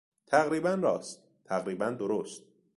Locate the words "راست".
0.73-1.23